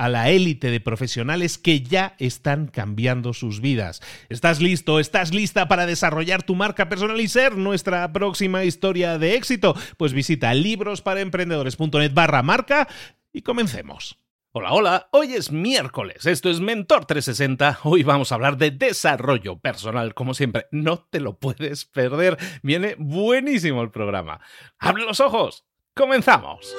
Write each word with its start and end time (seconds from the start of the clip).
a 0.00 0.08
la 0.08 0.30
élite 0.30 0.70
de 0.70 0.80
profesionales 0.80 1.58
que 1.58 1.82
ya 1.82 2.14
están 2.18 2.68
cambiando 2.68 3.34
sus 3.34 3.60
vidas. 3.60 4.00
¿Estás 4.30 4.62
listo? 4.62 4.98
¿Estás 4.98 5.34
lista 5.34 5.68
para 5.68 5.84
desarrollar 5.84 6.42
tu 6.42 6.54
marca 6.54 6.88
personal 6.88 7.20
y 7.20 7.28
ser 7.28 7.58
nuestra 7.58 8.10
próxima 8.10 8.64
historia 8.64 9.18
de 9.18 9.34
éxito? 9.34 9.76
Pues 9.98 10.14
visita 10.14 10.54
librosparaemprendedores.net 10.54 12.14
barra 12.14 12.42
marca 12.42 12.88
y 13.30 13.42
comencemos. 13.42 14.16
Hola, 14.52 14.72
hola, 14.72 15.08
hoy 15.12 15.34
es 15.34 15.52
miércoles, 15.52 16.24
esto 16.24 16.48
es 16.48 16.60
Mentor 16.60 17.04
360, 17.04 17.80
hoy 17.84 18.02
vamos 18.02 18.32
a 18.32 18.36
hablar 18.36 18.56
de 18.56 18.72
desarrollo 18.72 19.58
personal, 19.58 20.14
como 20.14 20.34
siempre, 20.34 20.66
no 20.72 20.98
te 20.98 21.20
lo 21.20 21.38
puedes 21.38 21.84
perder, 21.84 22.36
viene 22.62 22.96
buenísimo 22.98 23.82
el 23.82 23.90
programa. 23.90 24.40
¡Abre 24.78 25.04
los 25.04 25.20
ojos! 25.20 25.66
¡Comenzamos! 25.94 26.74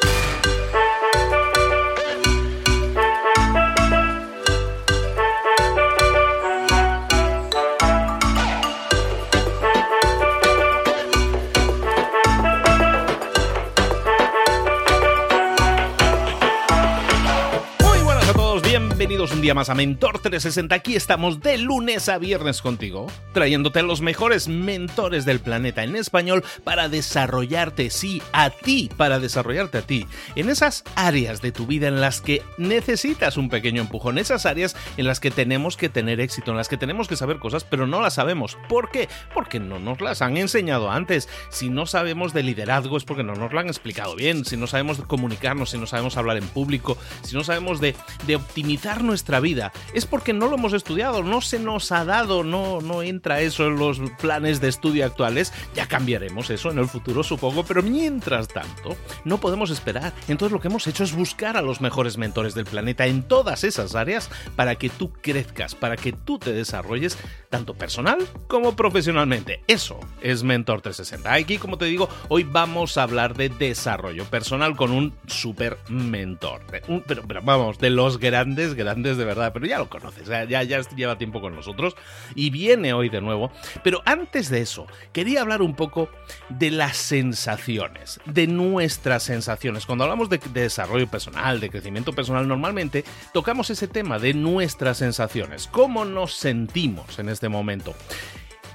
Día 19.42 19.54
más 19.56 19.70
a 19.70 19.76
Mentor 19.76 20.20
360. 20.20 20.76
Aquí 20.76 20.96
estamos 20.96 21.42
de 21.42 21.58
lunes 21.58 22.10
a 22.10 22.20
viernes 22.20 22.62
contigo, 22.62 23.08
trayéndote 23.34 23.82
los 23.82 24.02
mejores 24.02 24.48
mentores 24.48 25.26
del 25.26 25.40
planeta 25.40 25.84
en 25.84 25.96
español 25.96 26.44
para 26.64 26.90
desarrollarte, 26.90 27.90
sí, 27.90 28.22
a 28.34 28.52
ti, 28.52 28.92
para 28.98 29.20
desarrollarte 29.20 29.80
a 29.80 29.82
ti, 29.82 30.06
en 30.36 30.50
esas 30.50 30.84
áreas 30.96 31.42
de 31.42 31.52
tu 31.52 31.66
vida 31.66 31.88
en 31.88 32.02
las 32.02 32.22
que 32.22 32.44
necesitas 32.60 33.36
un 33.36 33.50
pequeño 33.50 33.82
empujón, 33.82 34.20
esas 34.20 34.46
áreas 34.46 34.76
en 34.98 35.08
las 35.08 35.20
que 35.20 35.32
tenemos 35.32 35.76
que 35.76 35.90
tener 35.90 36.20
éxito, 36.20 36.52
en 36.52 36.58
las 36.58 36.70
que 36.70 36.78
tenemos 36.78 37.08
que 37.08 37.16
saber 37.16 37.40
cosas, 37.40 37.64
pero 37.64 37.88
no 37.88 38.00
las 38.00 38.14
sabemos. 38.14 38.60
¿Por 38.70 38.92
qué? 38.92 39.10
Porque 39.34 39.60
no 39.60 39.80
nos 39.80 40.02
las 40.02 40.22
han 40.22 40.38
enseñado 40.38 40.92
antes. 40.92 41.28
Si 41.50 41.70
no 41.70 41.88
sabemos 41.88 42.34
de 42.34 42.44
liderazgo 42.44 42.96
es 42.96 43.06
porque 43.06 43.24
no 43.24 43.34
nos 43.34 43.52
lo 43.52 43.60
han 43.60 43.68
explicado 43.68 44.16
bien. 44.16 44.46
Si 44.46 44.56
no 44.56 44.68
sabemos 44.68 45.02
comunicarnos, 45.02 45.72
si 45.72 45.80
no 45.80 45.88
sabemos 45.88 46.16
hablar 46.16 46.38
en 46.38 46.48
público, 46.48 46.96
si 47.24 47.36
no 47.36 47.44
sabemos 47.44 47.82
de, 47.82 47.96
de 48.28 48.36
optimizar 48.36 49.04
nuestra 49.04 49.31
vida 49.40 49.72
es 49.94 50.06
porque 50.06 50.34
no 50.34 50.48
lo 50.48 50.56
hemos 50.56 50.74
estudiado, 50.74 51.24
no 51.24 51.42
se 51.42 51.60
nos 51.60 51.92
ha 51.92 52.06
dado, 52.06 52.44
no, 52.44 52.82
no 52.82 53.04
entra 53.04 53.42
eso 53.42 53.68
en 53.68 53.78
los 53.78 54.00
planes 54.20 54.62
de 54.62 54.70
estudio 54.70 55.06
actuales. 55.06 55.54
Ya 55.76 55.88
cambiaremos 55.88 56.50
eso 56.50 56.72
en 56.72 56.80
el 56.80 56.88
futuro, 56.88 57.24
supongo, 57.24 57.64
pero 57.64 57.84
mientras 57.84 58.48
tanto, 58.48 58.96
no 59.26 59.40
podemos 59.40 59.70
esperar. 59.70 60.14
Entonces 60.28 60.52
lo 60.52 60.60
que 60.60 60.68
hemos 60.68 60.88
hecho 60.88 61.04
es 61.04 61.16
buscar 61.16 61.58
a 61.58 61.62
los 61.62 61.82
mejores 61.82 62.18
mentores 62.18 62.54
del 62.54 62.66
planeta 62.66 63.06
en 63.08 63.24
todas 63.24 63.64
esas 63.64 63.96
áreas 63.96 64.30
para 64.56 64.76
que 64.76 64.90
tú 64.90 65.12
crezcas, 65.14 65.76
para 65.76 65.98
que 65.98 66.12
tú 66.12 66.40
te 66.40 66.54
desarrolles 66.54 67.18
tanto 67.50 67.74
personal 67.74 68.20
como 68.48 68.76
profesionalmente. 68.76 69.62
Eso 69.68 70.00
es 70.22 70.44
Mentor 70.44 70.82
360. 70.82 71.34
Aquí, 71.34 71.58
como 71.58 71.78
te 71.78 71.86
digo, 71.86 72.10
hoy 72.30 72.44
vamos 72.44 72.98
a 72.98 73.04
hablar 73.04 73.36
de 73.36 73.50
desarrollo 73.50 74.26
personal 74.26 74.76
con 74.76 74.92
un 74.92 75.14
super 75.28 75.78
mentor. 75.90 76.62
pero 77.08 77.42
vamos, 77.44 77.80
de 77.80 77.90
los 77.90 78.18
grandes 78.18 78.74
grandes 78.76 79.18
de 79.22 79.28
verdad, 79.28 79.54
pero 79.54 79.66
ya 79.66 79.78
lo 79.78 79.90
conoces, 79.90 80.28
ya, 80.28 80.64
ya 80.64 80.82
lleva 80.82 81.18
tiempo 81.18 81.42
con 81.42 81.56
nosotros 81.56 81.96
y 82.36 82.50
viene 82.50 82.94
hoy 82.94 83.10
de 83.10 83.22
nuevo. 83.22 83.52
Pero 83.84 84.02
antes 84.06 84.50
de 84.50 84.62
eso, 84.62 84.88
quería 85.14 85.42
hablar 85.42 85.62
un 85.62 85.76
poco 85.76 86.10
de 86.50 86.72
las 86.72 86.98
sensaciones, 86.98 88.20
de 88.26 88.48
nuestras 88.48 89.24
sensaciones. 89.24 89.86
Cuando 89.86 90.04
hablamos 90.04 90.30
de, 90.30 90.40
de 90.40 90.62
desarrollo 90.62 91.08
personal, 91.08 91.60
de 91.60 91.70
crecimiento 91.70 92.14
personal, 92.14 92.48
normalmente 92.48 93.04
tocamos 93.34 93.70
ese 93.70 93.88
tema 93.88 94.20
de 94.20 94.34
nuestras 94.34 94.98
sensaciones, 94.98 95.68
cómo 95.68 96.06
nos 96.06 96.34
sentimos 96.34 97.20
en 97.20 97.30
este 97.30 97.50
momento. 97.50 97.96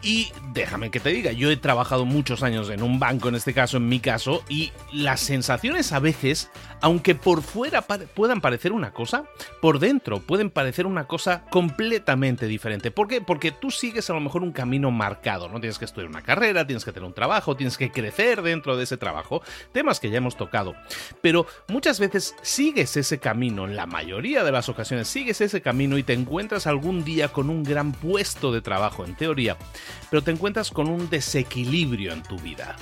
Y 0.03 0.33
déjame 0.53 0.91
que 0.91 1.01
te 1.01 1.11
diga, 1.11 1.33
yo 1.33 1.51
he 1.51 1.57
trabajado 1.57 2.05
muchos 2.05 2.43
años 2.43 2.71
en 2.71 2.83
un 2.83 2.99
banco, 2.99 3.29
en 3.29 3.35
este 3.35 3.55
caso, 3.55 3.79
en 3.79 3.89
mi 3.89 4.01
caso, 4.01 4.43
y 4.49 4.73
las 4.93 5.21
sensaciones 5.21 5.93
a 5.93 5.99
veces, 5.99 6.51
aunque 6.81 7.15
por 7.15 7.43
fuera 7.43 7.83
puedan 7.83 8.41
parecer 8.41 8.73
una 8.73 8.93
cosa, 8.93 9.25
por 9.61 9.79
dentro 9.79 10.21
pueden 10.21 10.51
parecer 10.51 10.87
una 10.87 11.07
cosa 11.07 11.45
completamente 11.51 12.47
diferente. 12.47 12.91
¿Por 12.91 13.09
qué? 13.09 13.21
Porque 13.21 13.53
tú 13.53 13.71
sigues 13.71 14.09
a 14.11 14.15
lo 14.15 14.21
mejor 14.21 14.43
un 14.43 14.53
camino 14.53 14.91
marcado, 14.91 15.49
¿no? 15.49 15.61
Tienes 15.61 15.79
que 15.79 15.87
estudiar 15.87 16.11
una 16.11 16.23
carrera, 16.23 16.67
tienes 16.67 16.85
que 16.85 16.93
tener 16.93 17.07
un 17.07 17.15
trabajo, 17.15 17.57
tienes 17.57 17.77
que 17.77 17.91
crecer 17.91 18.43
dentro 18.43 18.77
de 18.77 18.85
ese 18.85 18.97
trabajo, 18.97 19.43
temas 19.73 19.99
que 19.99 20.11
ya 20.11 20.19
hemos 20.19 20.37
tocado. 20.37 20.75
Pero 21.21 21.47
muchas 21.69 21.99
veces 21.99 22.35
sigues 22.43 22.97
ese 22.97 23.19
camino, 23.19 23.65
en 23.65 23.77
la 23.77 23.87
mayoría 23.87 24.45
de 24.45 24.53
las 24.53 24.69
ocasiones 24.69 25.09
sigues 25.09 25.41
ese 25.41 25.63
camino 25.63 25.99
y 25.99 26.03
te 26.03 26.13
encuentras 26.13 26.67
algún 26.67 27.05
día 27.05 27.29
con 27.29 27.51
un 27.51 27.63
gran 27.63 27.93
puesto 27.93 28.53
de 28.53 28.61
trabajo, 28.61 29.05
en 29.05 29.17
teoría 29.17 29.57
pero 30.11 30.23
te 30.23 30.31
encuentras 30.31 30.71
con 30.71 30.89
un 30.89 31.09
desequilibrio 31.09 32.13
en 32.13 32.23
tu 32.23 32.37
vida. 32.39 32.77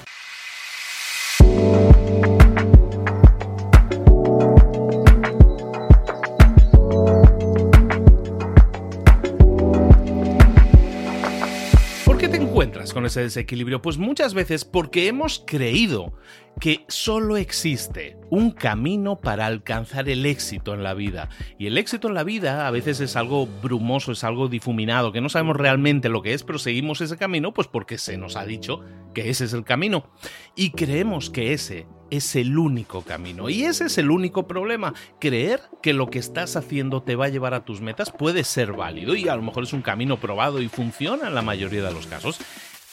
Con 12.95 13.05
ese 13.05 13.21
desequilibrio? 13.21 13.83
Pues 13.83 13.99
muchas 13.99 14.33
veces 14.33 14.65
porque 14.65 15.09
hemos 15.09 15.45
creído 15.47 16.15
que 16.61 16.85
solo 16.89 17.37
existe 17.37 18.17
un 18.31 18.53
camino 18.53 19.21
para 19.21 19.47
alcanzar 19.47 20.09
el 20.09 20.25
éxito 20.25 20.73
en 20.73 20.83
la 20.83 20.95
vida. 20.95 21.29
Y 21.59 21.67
el 21.67 21.77
éxito 21.77 22.09
en 22.09 22.15
la 22.15 22.25
vida 22.25 22.67
a 22.67 22.71
veces 22.71 23.01
es 23.01 23.17
algo 23.17 23.47
brumoso, 23.47 24.13
es 24.13 24.25
algo 24.25 24.49
difuminado, 24.49 25.13
que 25.13 25.21
no 25.21 25.29
sabemos 25.29 25.57
realmente 25.57 26.09
lo 26.09 26.23
que 26.23 26.33
es, 26.33 26.45
pero 26.45 26.59
seguimos 26.59 27.01
ese 27.01 27.17
camino 27.17 27.53
pues 27.53 27.69
porque 27.69 27.99
se 27.99 28.17
nos 28.17 28.37
ha 28.37 28.47
dicho 28.47 28.81
que 29.15 29.31
ese 29.31 29.45
es 29.45 29.53
el 29.53 29.65
camino. 29.65 30.09
Y 30.55 30.71
creemos 30.71 31.29
que 31.31 31.53
ese 31.53 31.87
es 32.11 32.37
el 32.37 32.57
único 32.59 33.03
camino. 33.03 33.51
Y 33.51 33.65
ese 33.65 33.87
es 33.87 33.99
el 33.99 34.11
único 34.11 34.47
problema. 34.47 34.95
Creer 35.21 35.61
que 35.83 35.93
lo 35.93 36.11
que 36.11 36.19
estás 36.19 36.57
haciendo 36.57 37.03
te 37.03 37.17
va 37.17 37.27
a 37.27 37.31
llevar 37.31 37.55
a 37.55 37.65
tus 37.65 37.81
metas 37.81 38.13
puede 38.13 38.45
ser 38.45 38.73
válido 38.73 39.17
y 39.17 39.29
a 39.29 39.37
lo 39.37 39.43
mejor 39.43 39.65
es 39.65 39.73
un 39.73 39.83
camino 39.83 40.19
probado 40.19 40.63
y 40.63 40.69
funciona 40.69 41.29
en 41.29 41.35
la 41.35 41.43
mayoría 41.43 41.83
de 41.83 41.93
los 41.93 42.07
casos. 42.07 42.39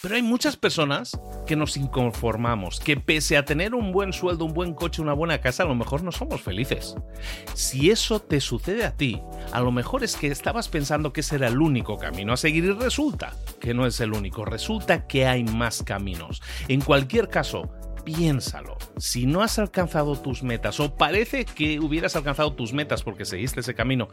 Pero 0.01 0.15
hay 0.15 0.24
muchas 0.24 0.57
personas 0.57 1.19
que 1.45 1.56
nos 1.56 1.77
inconformamos, 1.77 2.80
que 2.80 2.98
pese 2.98 3.38
a 3.38 3.45
tener 3.45 3.75
un 3.75 3.92
buen 3.92 4.13
sueldo, 4.13 4.45
un 4.45 4.53
buen 4.53 4.74
coche, 4.74 5.00
una 5.01 5.13
buena 5.13 5.42
casa, 5.42 5.62
a 5.62 5.68
lo 5.68 5.75
mejor 5.75 6.01
no 6.01 6.12
somos 6.12 6.42
felices. 6.42 6.95
Si 7.53 7.92
eso 7.92 8.19
te 8.19 8.42
sucede 8.42 8.83
a 8.83 8.98
ti, 8.98 9.21
a 9.51 9.62
lo 9.62 9.71
mejor 9.71 10.03
es 10.03 10.15
que 10.15 10.27
estabas 10.27 10.69
pensando 10.69 11.13
que 11.13 11.21
ese 11.21 11.36
era 11.36 11.50
el 11.50 11.62
único 11.62 11.98
camino 11.98 12.33
a 12.33 12.38
seguir 12.38 12.63
y 12.65 12.71
resulta 12.71 13.36
que 13.59 13.75
no 13.75 13.86
es 13.86 14.00
el 14.00 14.13
único, 14.13 14.44
resulta 14.44 15.06
que 15.06 15.27
hay 15.27 15.44
más 15.44 15.83
caminos. 15.83 16.42
En 16.68 16.81
cualquier 16.81 17.30
caso, 17.30 17.71
piénsalo. 18.03 18.77
Si 18.98 19.25
no 19.25 19.42
has 19.42 19.59
alcanzado 19.59 20.19
tus 20.19 20.44
metas 20.44 20.80
o 20.80 20.95
parece 20.95 21.45
que 21.45 21.80
hubieras 21.80 22.15
alcanzado 22.15 22.53
tus 22.53 22.74
metas 22.74 23.03
porque 23.03 23.25
seguiste 23.25 23.59
ese 23.59 23.75
camino, 23.75 24.09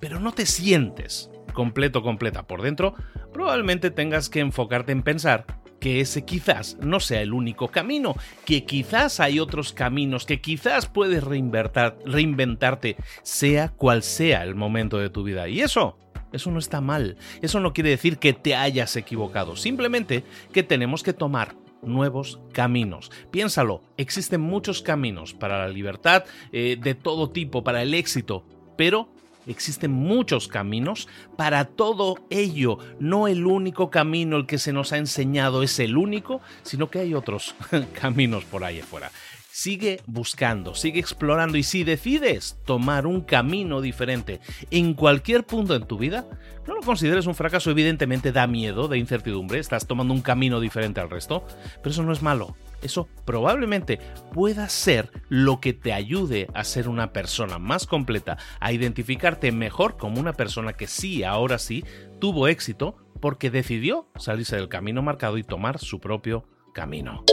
pero 0.00 0.20
no 0.20 0.32
te 0.32 0.46
sientes 0.46 1.30
completo, 1.52 2.02
completa 2.02 2.46
por 2.46 2.62
dentro, 2.62 2.94
probablemente 3.32 3.90
tengas 3.90 4.28
que 4.28 4.40
enfocarte 4.40 4.92
en 4.92 5.02
pensar 5.02 5.46
que 5.80 6.00
ese 6.00 6.24
quizás 6.24 6.76
no 6.80 7.00
sea 7.00 7.22
el 7.22 7.32
único 7.32 7.68
camino, 7.68 8.14
que 8.44 8.64
quizás 8.64 9.20
hay 9.20 9.40
otros 9.40 9.72
caminos, 9.72 10.26
que 10.26 10.40
quizás 10.40 10.86
puedes 10.86 11.24
reinventarte, 11.24 12.96
sea 13.22 13.68
cual 13.70 14.02
sea 14.02 14.42
el 14.42 14.54
momento 14.54 14.98
de 14.98 15.10
tu 15.10 15.22
vida. 15.22 15.48
Y 15.48 15.60
eso, 15.60 15.98
eso 16.32 16.50
no 16.50 16.58
está 16.58 16.80
mal. 16.80 17.16
Eso 17.42 17.60
no 17.60 17.72
quiere 17.72 17.90
decir 17.90 18.18
que 18.18 18.32
te 18.32 18.54
hayas 18.54 18.96
equivocado, 18.96 19.56
simplemente 19.56 20.24
que 20.52 20.62
tenemos 20.62 21.02
que 21.02 21.12
tomar 21.12 21.54
nuevos 21.82 22.40
caminos. 22.52 23.10
Piénsalo, 23.30 23.82
existen 23.96 24.40
muchos 24.40 24.82
caminos 24.82 25.34
para 25.34 25.58
la 25.58 25.68
libertad 25.68 26.24
eh, 26.52 26.76
de 26.80 26.94
todo 26.94 27.30
tipo, 27.30 27.62
para 27.64 27.82
el 27.82 27.94
éxito, 27.94 28.44
pero 28.76 29.08
Existen 29.46 29.92
muchos 29.92 30.48
caminos 30.48 31.08
para 31.36 31.64
todo 31.64 32.16
ello. 32.30 32.78
No 32.98 33.28
el 33.28 33.46
único 33.46 33.90
camino 33.90 34.36
el 34.36 34.46
que 34.46 34.58
se 34.58 34.72
nos 34.72 34.92
ha 34.92 34.98
enseñado 34.98 35.62
es 35.62 35.78
el 35.78 35.96
único, 35.96 36.40
sino 36.62 36.90
que 36.90 36.98
hay 36.98 37.14
otros 37.14 37.54
caminos 38.00 38.44
por 38.44 38.64
ahí 38.64 38.80
afuera. 38.80 39.12
Sigue 39.58 40.02
buscando, 40.04 40.74
sigue 40.74 41.00
explorando 41.00 41.56
y 41.56 41.62
si 41.62 41.82
decides 41.82 42.58
tomar 42.66 43.06
un 43.06 43.22
camino 43.22 43.80
diferente 43.80 44.38
en 44.70 44.92
cualquier 44.92 45.46
punto 45.46 45.74
en 45.74 45.86
tu 45.86 45.96
vida, 45.96 46.26
no 46.66 46.74
lo 46.74 46.82
consideres 46.82 47.24
un 47.24 47.34
fracaso, 47.34 47.70
evidentemente 47.70 48.32
da 48.32 48.46
miedo, 48.46 48.86
de 48.86 48.98
incertidumbre, 48.98 49.58
estás 49.58 49.86
tomando 49.86 50.12
un 50.12 50.20
camino 50.20 50.60
diferente 50.60 51.00
al 51.00 51.08
resto, 51.08 51.46
pero 51.78 51.88
eso 51.90 52.02
no 52.02 52.12
es 52.12 52.20
malo. 52.20 52.54
Eso 52.82 53.08
probablemente 53.24 53.98
pueda 54.34 54.68
ser 54.68 55.10
lo 55.30 55.58
que 55.58 55.72
te 55.72 55.94
ayude 55.94 56.48
a 56.52 56.62
ser 56.62 56.86
una 56.86 57.14
persona 57.14 57.58
más 57.58 57.86
completa, 57.86 58.36
a 58.60 58.74
identificarte 58.74 59.52
mejor 59.52 59.96
como 59.96 60.20
una 60.20 60.34
persona 60.34 60.74
que 60.74 60.86
sí, 60.86 61.24
ahora 61.24 61.58
sí, 61.58 61.82
tuvo 62.20 62.48
éxito 62.48 62.98
porque 63.22 63.50
decidió 63.50 64.10
salirse 64.16 64.56
del 64.56 64.68
camino 64.68 65.00
marcado 65.00 65.38
y 65.38 65.44
tomar 65.44 65.78
su 65.78 65.98
propio 65.98 66.46
camino. 66.74 67.24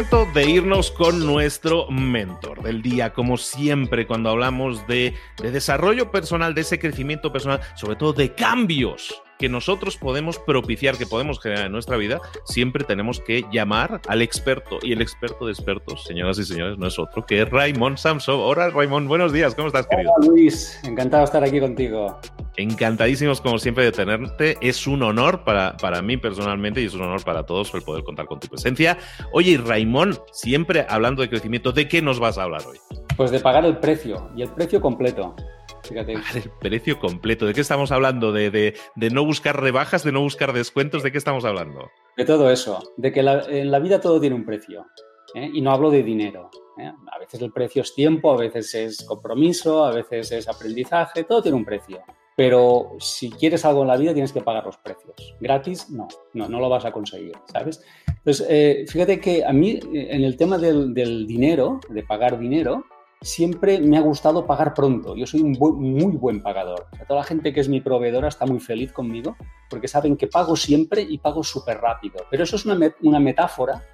Momento 0.00 0.26
de 0.32 0.48
irnos 0.48 0.90
con 0.90 1.26
nuestro 1.26 1.90
mentor 1.90 2.62
del 2.62 2.80
día, 2.80 3.12
como 3.12 3.36
siempre 3.36 4.06
cuando 4.06 4.30
hablamos 4.30 4.86
de, 4.86 5.12
de 5.42 5.50
desarrollo 5.50 6.10
personal, 6.10 6.54
de 6.54 6.62
ese 6.62 6.78
crecimiento 6.78 7.30
personal, 7.30 7.60
sobre 7.74 7.96
todo 7.96 8.14
de 8.14 8.32
cambios 8.34 9.22
que 9.38 9.50
nosotros 9.50 9.98
podemos 9.98 10.38
propiciar, 10.38 10.96
que 10.96 11.04
podemos 11.04 11.38
generar 11.38 11.66
en 11.66 11.72
nuestra 11.72 11.98
vida, 11.98 12.18
siempre 12.44 12.82
tenemos 12.84 13.20
que 13.20 13.44
llamar 13.52 14.00
al 14.08 14.22
experto. 14.22 14.78
Y 14.82 14.92
el 14.92 15.02
experto 15.02 15.44
de 15.44 15.52
expertos, 15.52 16.04
señoras 16.04 16.38
y 16.38 16.44
señores, 16.44 16.78
no 16.78 16.86
es 16.86 16.98
otro 16.98 17.26
que 17.26 17.44
Raymond 17.44 17.98
Samson. 17.98 18.36
Hola, 18.38 18.70
Raymond, 18.70 19.06
buenos 19.06 19.34
días, 19.34 19.54
¿cómo 19.54 19.66
estás, 19.66 19.86
querido? 19.86 20.12
Hola, 20.16 20.28
Luis, 20.28 20.80
encantado 20.84 21.20
de 21.20 21.24
estar 21.26 21.44
aquí 21.44 21.60
contigo. 21.60 22.18
Encantadísimos, 22.60 23.40
como 23.40 23.58
siempre, 23.58 23.84
de 23.84 23.92
tenerte. 23.92 24.56
Es 24.60 24.86
un 24.86 25.02
honor 25.02 25.44
para, 25.44 25.76
para 25.78 26.02
mí 26.02 26.16
personalmente 26.16 26.82
y 26.82 26.86
es 26.86 26.94
un 26.94 27.02
honor 27.02 27.24
para 27.24 27.46
todos 27.46 27.72
el 27.74 27.82
poder 27.82 28.04
contar 28.04 28.26
con 28.26 28.38
tu 28.38 28.48
presencia. 28.48 28.98
Oye, 29.32 29.56
Raymond, 29.56 30.18
siempre 30.32 30.84
hablando 30.88 31.22
de 31.22 31.30
crecimiento, 31.30 31.72
¿de 31.72 31.88
qué 31.88 32.02
nos 32.02 32.18
vas 32.18 32.36
a 32.36 32.42
hablar 32.42 32.62
hoy? 32.66 32.78
Pues 33.16 33.30
de 33.30 33.40
pagar 33.40 33.64
el 33.64 33.78
precio 33.78 34.30
y 34.36 34.42
el 34.42 34.50
precio 34.50 34.80
completo. 34.80 35.34
Fíjate. 35.82 36.12
El 36.12 36.50
precio 36.60 36.98
completo. 36.98 37.46
¿De 37.46 37.54
qué 37.54 37.62
estamos 37.62 37.90
hablando? 37.92 38.32
¿De, 38.32 38.74
no 38.96 39.24
buscar 39.24 39.60
rebajas, 39.60 40.04
de 40.04 40.12
no 40.12 40.20
buscar 40.20 40.52
descuentos? 40.52 41.02
¿De 41.02 41.10
qué 41.10 41.18
estamos 41.18 41.44
hablando? 41.44 41.90
De 42.16 42.24
todo 42.24 42.50
eso. 42.50 42.92
De 42.96 43.12
que 43.12 43.20
en 43.20 43.70
la 43.70 43.78
vida 43.78 44.00
todo 44.00 44.20
tiene 44.20 44.36
un 44.36 44.44
precio. 44.44 44.86
¿eh? 45.34 45.50
Y 45.52 45.60
no 45.60 45.72
hablo 45.72 45.90
de 45.90 46.02
dinero. 46.02 46.50
¿eh? 46.78 46.92
A 47.12 47.18
veces 47.18 47.40
el 47.42 47.52
precio 47.52 47.82
es 47.82 47.94
tiempo, 47.94 48.32
a 48.32 48.36
veces 48.36 48.74
es 48.74 49.04
compromiso, 49.04 49.84
a 49.84 49.92
veces 49.92 50.30
es 50.32 50.48
aprendizaje. 50.48 51.24
Todo 51.24 51.42
tiene 51.42 51.56
un 51.56 51.64
precio. 51.64 52.02
Pero 52.40 52.96
si 53.00 53.28
quieres 53.28 53.66
algo 53.66 53.82
en 53.82 53.88
la 53.88 53.98
vida 53.98 54.14
tienes 54.14 54.32
que 54.32 54.40
pagar 54.40 54.64
los 54.64 54.78
precios. 54.78 55.36
Gratis, 55.40 55.90
no, 55.90 56.08
no, 56.32 56.48
no 56.48 56.58
lo 56.58 56.70
vas 56.70 56.86
a 56.86 56.90
conseguir, 56.90 57.34
¿sabes? 57.52 57.82
Entonces, 58.08 58.46
eh, 58.48 58.86
fíjate 58.88 59.20
que 59.20 59.44
a 59.44 59.52
mí 59.52 59.78
en 59.92 60.24
el 60.24 60.38
tema 60.38 60.56
del, 60.56 60.94
dinero, 60.94 61.80
de 61.90 62.02
pagar 62.02 62.38
dinero, 62.38 62.86
siempre 63.20 63.78
me 63.78 63.98
ha 63.98 64.00
gustado 64.00 64.46
pagar 64.46 64.72
pronto. 64.72 65.14
Yo 65.16 65.26
soy 65.26 65.42
un 65.42 65.52
muy 65.60 66.16
buen 66.16 66.42
pagador. 66.42 66.86
toda 67.06 67.20
la 67.20 67.26
gente 67.26 67.52
que 67.52 67.60
es 67.60 67.68
mi 67.68 67.82
proveedora 67.82 68.28
está 68.28 68.46
muy 68.46 68.58
feliz 68.58 68.90
conmigo 68.90 69.36
porque 69.68 69.86
saben 69.86 70.16
que 70.16 70.26
pago 70.26 70.56
siempre 70.56 71.02
y 71.02 71.18
pago 71.18 71.44
súper 71.44 71.76
rápido. 71.76 72.24
Pero 72.30 72.44
eso 72.44 72.56
es 72.56 72.64
una, 72.64 72.90
una, 73.02 73.20
metáfora 73.20 73.84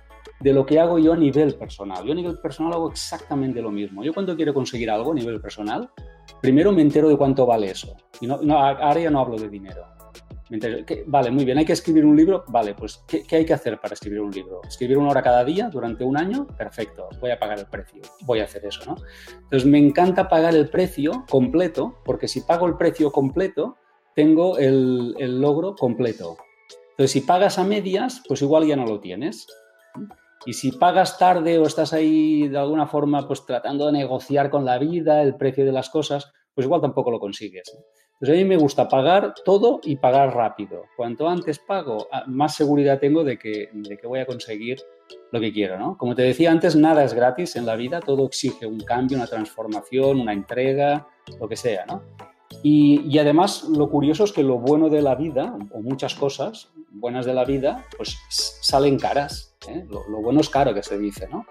de 0.41 0.53
lo 0.53 0.67
que 0.67 0.79
hago 0.79 0.99
yo 0.99 1.13
a 1.13 1.17
nivel 1.17 1.55
personal. 1.55 2.05
Yo 2.05 2.13
a 2.13 2.17
nivel 2.17 2.39
personal 2.39 2.73
hago 2.73 2.91
exactamente 2.91 3.61
lo 3.61 3.71
mismo. 3.71 4.05
Yo 4.05 4.13
cuando 4.13 4.37
quiero 4.37 4.53
conseguir 4.53 4.91
algo 4.91 5.13
a 5.13 5.15
nivel 5.15 5.41
personal, 5.41 5.91
primero 6.41 6.73
me 6.73 6.83
entero 6.83 7.09
de 7.09 7.17
cuánto 7.17 7.47
vale 7.47 7.71
eso. 7.71 7.97
Y 8.21 8.27
no, 8.27 8.41
no, 8.43 8.59
ahora 8.59 9.01
ya 9.01 9.11
no 9.11 9.21
hablo 9.21 9.37
de 9.37 9.49
dinero 9.49 9.97
vale, 11.07 11.31
muy 11.31 11.45
bien, 11.45 11.59
hay 11.59 11.65
que 11.65 11.73
escribir 11.73 12.05
un 12.05 12.17
libro. 12.17 12.45
Vale, 12.49 12.75
pues 12.75 13.03
¿qué, 13.07 13.25
hay 13.31 13.45
que 13.45 13.53
hacer 13.53 13.81
para 13.81 13.95
escribir 13.95 14.21
un 14.21 14.31
libro? 14.31 14.61
¿Escribir 14.67 14.99
una 14.99 15.11
hora 15.11 15.23
cada 15.23 15.45
día 15.45 15.69
durante 15.69 16.05
un 16.05 16.17
año? 16.17 16.47
Perfecto, 16.47 17.09
voy 17.21 17.31
a 17.31 17.39
pagar 17.39 17.59
el 17.59 17.67
precio. 17.67 18.03
Voy 18.23 18.41
a 18.41 18.45
hacer 18.45 18.65
eso, 18.65 18.81
¿no? 18.87 18.97
Entonces 19.29 19.67
me 19.67 19.79
encanta 19.79 20.29
pagar 20.29 20.55
el 20.55 20.69
precio 20.69 21.25
completo, 21.29 21.99
porque 22.05 22.29
si 22.29 22.43
pago 22.43 22.67
el 22.67 22.77
precio 22.77 23.11
completo, 23.11 23.77
tengo 24.15 24.59
el, 24.59 25.15
el 25.19 25.41
logro 25.41 25.75
completo. 25.75 26.37
Entonces, 26.91 27.11
si 27.11 27.21
pagas 27.21 27.59
a 27.59 27.65
medias, 27.65 28.23
pues 28.27 28.41
igual 28.41 28.67
ya 28.67 28.77
no 28.77 28.87
lo 28.87 29.01
tienes. 29.01 29.47
Y 30.47 30.53
si 30.53 30.73
pagas 30.73 31.19
tarde 31.19 31.59
o 31.59 31.67
estás 31.67 31.93
ahí 31.93 32.49
de 32.49 32.57
alguna 32.57 32.87
forma 32.87 33.27
pues 33.27 33.45
tratando 33.45 33.87
de 33.87 33.93
negociar 33.93 34.49
con 34.49 34.65
la 34.65 34.79
vida 34.79 35.21
el 35.23 35.37
precio 35.37 35.65
de 35.65 35.73
las 35.73 35.91
cosas, 35.91 36.33
pues 36.55 36.65
igual 36.65 36.81
tampoco 36.81 37.11
lo 37.11 37.19
consigues. 37.19 37.77
Entonces 38.15 38.35
a 38.35 38.39
mí 38.39 38.49
me 38.49 38.57
gusta 38.57 38.89
pagar 38.89 39.35
todo 39.45 39.81
y 39.83 39.97
pagar 39.97 40.35
rápido. 40.35 40.85
Cuanto 40.97 41.29
antes 41.29 41.59
pago, 41.59 42.07
ah, 42.13 42.25
más 42.27 42.55
seguridad 42.55 42.99
tengo 42.99 43.25
de 43.25 43.39
que, 43.39 43.69
de 43.75 43.99
que 43.99 44.07
voy 44.07 44.21
a 44.21 44.27
conseguir 44.27 44.79
lo 45.33 45.41
que 45.41 45.53
quiero, 45.53 45.79
¿no? 45.79 45.99
Como 45.99 46.15
te 46.15 46.23
decía 46.23 46.51
antes, 46.51 46.77
nada 46.77 47.05
es 47.05 47.13
gratis 47.13 47.57
en 47.57 47.67
la 47.67 47.77
vida, 47.77 48.01
todo 48.01 48.25
exige 48.25 48.67
un 48.67 48.81
cambio, 48.81 49.19
una 49.19 49.27
transformación, 49.27 50.21
una 50.21 50.33
entrega, 50.33 51.09
lo 51.39 51.49
que 51.49 51.57
sea, 51.57 51.85
¿no? 51.85 52.03
Y, 52.63 53.19
además 53.19 53.65
lo 53.65 53.91
curioso 53.91 54.25
es 54.25 54.33
que 54.33 54.43
lo 54.43 54.59
bueno 54.59 54.89
de 54.89 55.03
la 55.03 55.15
vida, 55.15 55.57
o 55.73 55.83
muchas 55.83 56.15
cosas 56.15 56.73
buenas 56.99 57.27
de 57.27 57.35
la 57.35 57.45
vida, 57.45 57.85
pues 57.97 58.19
salen 58.29 58.99
caras. 58.99 59.57
¿eh? 59.69 59.85
Lo, 59.89 60.09
lo, 60.09 60.21
bueno 60.21 60.41
es 60.41 60.49
caro 60.49 60.75
que 60.75 60.83
se 60.83 60.99
dice, 60.99 61.29
¿no? 61.29 61.47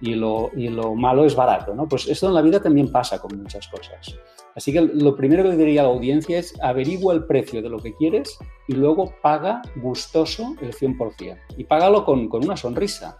Y 0.00 0.14
lo, 0.14 0.50
y 0.56 0.68
lo 0.68 0.94
malo 0.94 1.24
es 1.24 1.36
barato, 1.36 1.74
¿no? 1.74 1.86
Pues 1.88 2.08
esto 2.08 2.26
en 2.26 2.34
la 2.34 2.42
vida 2.42 2.60
también 2.60 2.90
pasa 2.90 3.20
con 3.20 3.40
muchas 3.40 3.68
cosas. 3.68 4.16
Así 4.54 4.72
que 4.72 4.80
lo 4.80 5.16
primero 5.16 5.42
que 5.42 5.50
le 5.50 5.56
diría 5.56 5.82
a 5.82 5.84
la 5.84 5.90
audiencia 5.90 6.38
es 6.38 6.54
averigua 6.60 7.14
el 7.14 7.24
precio 7.24 7.62
de 7.62 7.68
lo 7.68 7.78
que 7.78 7.94
quieres 7.94 8.38
y 8.68 8.74
luego 8.74 9.14
paga 9.22 9.62
gustoso 9.76 10.54
el 10.60 10.74
100%. 10.74 11.38
Y 11.56 11.64
págalo 11.64 12.04
con, 12.04 12.28
con 12.28 12.44
una 12.44 12.56
sonrisa, 12.56 13.16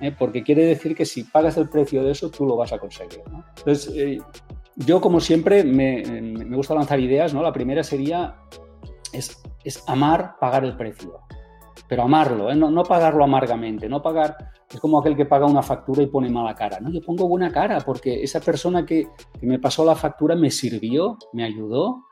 ¿eh? 0.00 0.14
porque 0.16 0.42
quiere 0.42 0.64
decir 0.64 0.94
que 0.94 1.04
si 1.04 1.24
pagas 1.24 1.56
el 1.56 1.68
precio 1.68 2.02
de 2.02 2.12
eso, 2.12 2.30
tú 2.30 2.46
lo 2.46 2.56
vas 2.56 2.72
a 2.72 2.78
conseguir. 2.78 3.22
Entonces, 3.58 3.92
eh, 3.94 4.18
yo 4.76 5.00
como 5.00 5.20
siempre 5.20 5.64
me, 5.64 6.02
me, 6.20 6.56
gusta 6.56 6.74
lanzar 6.74 7.00
ideas. 7.00 7.34
¿no? 7.34 7.42
La 7.42 7.52
primera 7.52 7.82
sería 7.82 8.36
es, 9.12 9.42
es 9.64 9.82
amar 9.88 10.36
pagar 10.40 10.64
el 10.64 10.76
precio 10.76 11.22
pero 11.88 12.04
amarlo, 12.04 12.50
¿eh? 12.50 12.56
no, 12.56 12.82
pagarlo 12.84 13.22
amargamente, 13.22 13.86
no 13.88 14.00
pagar, 14.00 14.36
es 14.70 14.80
como 14.80 14.98
aquel 14.98 15.16
que 15.16 15.26
paga 15.26 15.44
una 15.44 15.62
factura 15.62 16.02
y 16.02 16.06
pone 16.06 16.30
mala 16.30 16.54
cara, 16.54 16.80
no, 16.80 16.90
yo 16.90 17.02
pongo 17.02 17.28
buena 17.28 17.52
cara 17.52 17.80
porque 17.80 18.22
esa 18.22 18.40
persona 18.40 18.86
que, 18.86 19.08
me 19.42 19.58
pasó 19.58 19.84
la 19.84 19.94
factura 19.94 20.34
me 20.34 20.50
sirvió, 20.50 21.18
me 21.34 21.44
ayudó, 21.44 22.04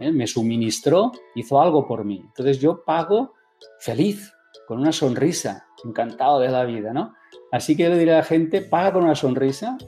¿eh? 0.00 0.10
me 0.10 0.26
suministró, 0.26 1.12
hizo 1.36 1.60
algo 1.60 1.86
por 1.86 2.04
mí. 2.04 2.20
Entonces 2.24 2.58
yo 2.58 2.82
pago 2.84 3.34
feliz, 3.78 4.32
con 4.66 4.80
una 4.80 4.90
sonrisa, 4.90 5.66
encantado 5.84 6.40
de 6.40 6.48
la 6.48 6.64
vida, 6.64 6.92
¿no? 6.92 7.14
Así 7.52 7.76
que 7.76 7.84
yo 7.84 7.90
le 7.90 7.98
diré 7.98 8.14
a 8.14 8.18
la 8.18 8.24
gente, 8.24 8.60
paga 8.60 8.92
con 8.92 9.04
una 9.04 9.14
sonrisa, 9.14 9.78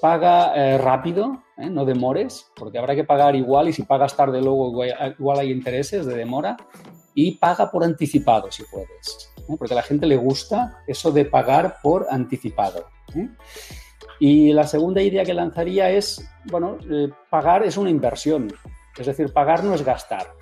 paga 0.00 0.54
eh, 0.54 0.78
rápido, 0.78 1.42
¿eh? 1.56 1.70
no 1.70 1.84
demores, 1.84 2.50
porque 2.54 2.78
habrá 2.78 2.94
que 2.94 3.04
pagar 3.04 3.36
igual 3.36 3.68
y 3.68 3.72
si 3.72 3.82
pagas 3.82 4.16
tarde 4.16 4.40
luego 4.40 4.84
igual 5.18 5.38
hay 5.38 5.50
intereses 5.50 6.06
de 6.06 6.16
demora, 6.16 6.56
y 7.14 7.32
paga 7.32 7.70
por 7.70 7.84
anticipado 7.84 8.50
si 8.50 8.64
puedes, 8.64 9.32
¿eh? 9.48 9.54
porque 9.58 9.74
a 9.74 9.76
la 9.76 9.82
gente 9.82 10.06
le 10.06 10.16
gusta 10.16 10.82
eso 10.86 11.10
de 11.12 11.24
pagar 11.24 11.78
por 11.82 12.06
anticipado. 12.10 12.86
Y 14.18 14.52
la 14.52 14.66
segunda 14.66 15.00
idea 15.00 15.24
que 15.24 15.32
lanzaría 15.32 15.90
es, 15.90 16.28
bueno, 16.44 16.78
pagar 17.30 17.62
es 17.62 17.76
una 17.76 17.90
inversión, 17.90 18.52
es 18.96 19.06
decir, 19.06 19.32
pagar 19.32 19.64
no 19.64 19.74
es 19.74 19.84
gastar. 19.84 20.34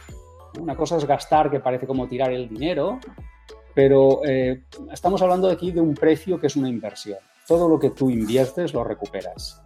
Una 0.59 0.77
cosa 0.77 0.97
es 0.97 1.05
gastar, 1.05 1.51
que 1.51 1.61
parece 1.61 1.87
como 1.87 2.09
tirar 2.09 2.33
el 2.33 2.49
dinero, 2.49 2.99
pero 3.75 4.23
estamos 4.93 5.21
hablando 5.23 5.51
aquí 5.51 5.73
de 5.73 5.81
un 5.81 5.95
precio 5.95 6.41
que 6.41 6.47
es 6.47 6.57
una 6.57 6.69
inversión. 6.69 7.19
Todo 7.47 7.69
lo 7.69 7.79
que 7.79 7.91
tú 7.91 8.11
inviertes 8.11 8.73
lo 8.73 8.85
recuperas 8.85 9.63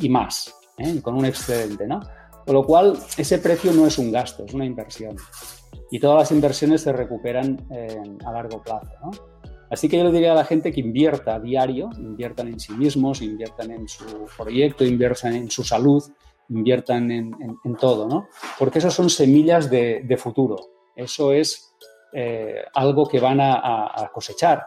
y 0.00 0.08
más, 0.08 0.54
¿eh? 0.78 1.00
con 1.02 1.14
un 1.14 1.24
excedente, 1.24 1.86
¿no? 1.86 2.00
Con 2.44 2.54
lo 2.54 2.64
cual, 2.64 2.98
ese 3.16 3.38
precio 3.38 3.72
no 3.72 3.86
es 3.86 3.98
un 3.98 4.10
gasto, 4.10 4.44
es 4.44 4.54
una 4.54 4.64
inversión. 4.64 5.16
Y 5.90 5.98
todas 5.98 6.18
las 6.18 6.32
inversiones 6.32 6.82
se 6.82 6.92
recuperan 6.92 7.66
eh, 7.70 8.02
a 8.24 8.32
largo 8.32 8.62
plazo, 8.62 8.90
¿no? 9.02 9.10
Así 9.70 9.88
que 9.88 9.98
yo 9.98 10.04
le 10.04 10.10
diría 10.10 10.32
a 10.32 10.36
la 10.36 10.44
gente 10.44 10.72
que 10.72 10.80
invierta 10.80 11.36
a 11.36 11.40
diario, 11.40 11.90
inviertan 11.96 12.48
en 12.48 12.58
sí 12.58 12.72
mismos, 12.72 13.22
inviertan 13.22 13.70
en 13.70 13.88
su 13.88 14.26
proyecto, 14.36 14.84
inviertan 14.84 15.34
en 15.34 15.50
su 15.50 15.62
salud, 15.62 16.02
inviertan 16.48 17.10
en, 17.12 17.76
todo, 17.78 18.08
¿no? 18.08 18.26
Porque 18.58 18.80
esas 18.80 18.92
son 18.92 19.08
semillas 19.08 19.70
de, 19.70 20.02
de 20.04 20.16
futuro. 20.16 20.56
Eso 20.96 21.32
es 21.32 21.70
eh, 22.12 22.64
algo 22.74 23.06
que 23.06 23.20
van 23.20 23.40
a, 23.40 24.10
cosechar 24.12 24.66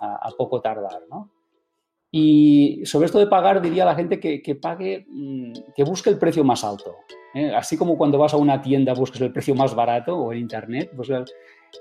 a, 0.00 0.30
poco 0.36 0.60
tardar. 0.60 1.02
¿no? 1.10 1.30
Y 2.18 2.80
sobre 2.86 3.04
esto 3.04 3.18
de 3.18 3.26
pagar, 3.26 3.60
diría 3.60 3.82
a 3.82 3.86
la 3.86 3.94
gente 3.94 4.18
que, 4.18 4.54
pague, 4.54 5.04
mm, 5.06 5.52
que 5.76 5.84
busque 5.84 6.08
el 6.08 6.16
precio 6.16 6.44
más 6.44 6.64
alto. 6.64 6.96
¿eh? 7.34 7.52
Así 7.54 7.76
como 7.76 7.98
cuando 7.98 8.16
vas 8.16 8.32
a 8.32 8.38
una 8.38 8.62
tienda 8.62 8.94
busques 8.94 9.20
el 9.20 9.34
precio 9.34 9.54
más 9.54 9.74
barato 9.74 10.16
o 10.16 10.32
en 10.32 10.38
internet, 10.38 10.90
pues 10.96 11.08
yo 11.08 11.24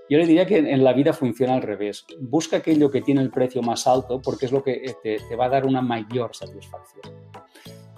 le 0.10 0.26
diría 0.26 0.46
que 0.46 0.58
en 0.58 0.84
la 0.84 0.92
vida 0.92 1.14
funciona 1.14 1.54
al 1.54 1.62
revés. 1.62 2.06
Busca 2.20 2.58
aquello 2.58 2.92
que 2.92 3.02
tiene 3.02 3.22
el 3.22 3.32
precio 3.32 3.62
más 3.62 3.88
alto 3.88 4.22
porque 4.22 4.48
es 4.48 4.52
lo 4.52 4.62
que 4.62 4.94
te, 5.02 5.20
te 5.26 5.36
va 5.38 5.46
a 5.46 5.50
dar 5.50 5.66
una 5.66 5.82
mayor 5.82 6.36
satisfacción. 6.36 7.16